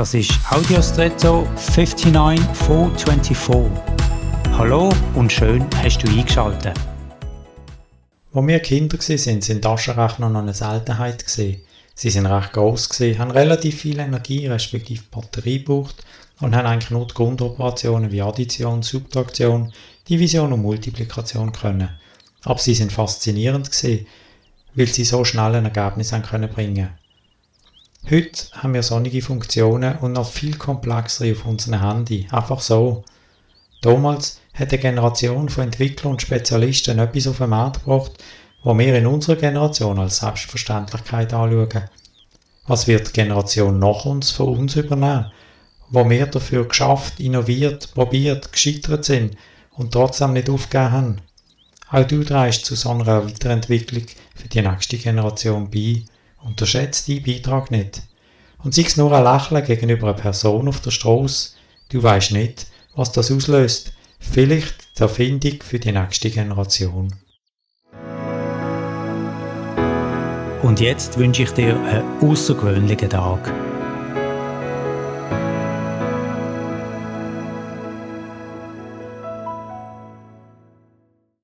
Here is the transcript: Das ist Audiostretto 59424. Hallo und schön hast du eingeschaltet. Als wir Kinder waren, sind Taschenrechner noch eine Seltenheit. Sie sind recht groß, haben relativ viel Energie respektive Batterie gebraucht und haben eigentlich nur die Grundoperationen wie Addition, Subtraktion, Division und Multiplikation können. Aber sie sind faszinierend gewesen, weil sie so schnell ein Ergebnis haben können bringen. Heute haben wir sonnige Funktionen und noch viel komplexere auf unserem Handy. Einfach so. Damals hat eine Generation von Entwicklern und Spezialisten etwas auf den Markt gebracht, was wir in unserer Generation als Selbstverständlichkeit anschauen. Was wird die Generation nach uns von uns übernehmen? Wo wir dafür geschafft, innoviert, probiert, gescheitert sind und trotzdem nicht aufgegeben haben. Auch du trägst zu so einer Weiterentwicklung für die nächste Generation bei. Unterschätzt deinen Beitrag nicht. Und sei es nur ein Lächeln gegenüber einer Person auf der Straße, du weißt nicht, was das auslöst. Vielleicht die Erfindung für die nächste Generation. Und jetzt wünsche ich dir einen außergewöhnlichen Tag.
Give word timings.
Das 0.00 0.14
ist 0.14 0.32
Audiostretto 0.48 1.46
59424. 1.56 3.70
Hallo 4.52 4.90
und 5.14 5.30
schön 5.30 5.66
hast 5.76 5.98
du 5.98 6.08
eingeschaltet. 6.08 6.72
Als 8.32 8.46
wir 8.46 8.60
Kinder 8.60 8.96
waren, 8.96 9.42
sind 9.42 9.60
Taschenrechner 9.60 10.30
noch 10.30 10.40
eine 10.40 10.54
Seltenheit. 10.54 11.22
Sie 11.28 11.60
sind 11.94 12.24
recht 12.24 12.54
groß, 12.54 12.88
haben 13.18 13.30
relativ 13.30 13.82
viel 13.82 13.98
Energie 13.98 14.46
respektive 14.46 15.02
Batterie 15.10 15.58
gebraucht 15.58 15.96
und 16.40 16.56
haben 16.56 16.66
eigentlich 16.66 16.90
nur 16.90 17.06
die 17.06 17.12
Grundoperationen 17.12 18.10
wie 18.10 18.22
Addition, 18.22 18.82
Subtraktion, 18.82 19.70
Division 20.08 20.54
und 20.54 20.62
Multiplikation 20.62 21.52
können. 21.52 21.90
Aber 22.44 22.58
sie 22.58 22.74
sind 22.74 22.90
faszinierend 22.90 23.70
gewesen, 23.70 24.06
weil 24.74 24.86
sie 24.86 25.04
so 25.04 25.26
schnell 25.26 25.56
ein 25.56 25.66
Ergebnis 25.66 26.14
haben 26.14 26.22
können 26.22 26.48
bringen. 26.48 26.88
Heute 28.08 28.46
haben 28.52 28.74
wir 28.74 28.82
sonnige 28.82 29.22
Funktionen 29.22 29.98
und 29.98 30.12
noch 30.14 30.30
viel 30.30 30.56
komplexere 30.56 31.32
auf 31.32 31.44
unserem 31.44 31.80
Handy. 31.80 32.26
Einfach 32.30 32.60
so. 32.60 33.04
Damals 33.82 34.40
hat 34.54 34.72
eine 34.72 34.78
Generation 34.78 35.48
von 35.48 35.64
Entwicklern 35.64 36.12
und 36.12 36.22
Spezialisten 36.22 36.98
etwas 36.98 37.26
auf 37.26 37.38
den 37.38 37.50
Markt 37.50 37.84
gebracht, 37.84 38.12
was 38.64 38.78
wir 38.78 38.96
in 38.96 39.06
unserer 39.06 39.36
Generation 39.36 39.98
als 39.98 40.18
Selbstverständlichkeit 40.18 41.32
anschauen. 41.32 41.88
Was 42.66 42.86
wird 42.86 43.08
die 43.08 43.12
Generation 43.12 43.78
nach 43.78 44.04
uns 44.04 44.30
von 44.30 44.58
uns 44.58 44.76
übernehmen? 44.76 45.30
Wo 45.90 46.08
wir 46.08 46.26
dafür 46.26 46.66
geschafft, 46.66 47.20
innoviert, 47.20 47.92
probiert, 47.94 48.52
gescheitert 48.52 49.04
sind 49.04 49.36
und 49.72 49.92
trotzdem 49.92 50.32
nicht 50.32 50.50
aufgegeben 50.50 50.92
haben. 50.92 51.16
Auch 51.90 52.06
du 52.06 52.24
trägst 52.24 52.64
zu 52.64 52.76
so 52.76 52.90
einer 52.90 53.24
Weiterentwicklung 53.26 54.04
für 54.34 54.48
die 54.48 54.62
nächste 54.62 54.96
Generation 54.96 55.70
bei. 55.70 56.02
Unterschätzt 56.42 57.08
deinen 57.08 57.22
Beitrag 57.22 57.70
nicht. 57.70 58.02
Und 58.62 58.74
sei 58.74 58.82
es 58.82 58.96
nur 58.96 59.12
ein 59.12 59.24
Lächeln 59.24 59.64
gegenüber 59.64 60.08
einer 60.08 60.16
Person 60.16 60.68
auf 60.68 60.80
der 60.80 60.90
Straße, 60.90 61.50
du 61.90 62.02
weißt 62.02 62.32
nicht, 62.32 62.66
was 62.94 63.12
das 63.12 63.30
auslöst. 63.30 63.92
Vielleicht 64.18 64.98
die 64.98 65.02
Erfindung 65.02 65.62
für 65.62 65.78
die 65.78 65.92
nächste 65.92 66.30
Generation. 66.30 67.14
Und 70.62 70.78
jetzt 70.78 71.18
wünsche 71.18 71.44
ich 71.44 71.50
dir 71.52 71.74
einen 71.80 72.04
außergewöhnlichen 72.20 73.08
Tag. 73.08 73.69